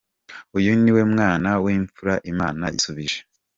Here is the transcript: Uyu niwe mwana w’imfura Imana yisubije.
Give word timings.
Uyu 0.57 0.71
niwe 0.81 1.01
mwana 1.13 1.49
w’imfura 1.63 2.13
Imana 2.31 2.63
yisubije. 2.73 3.19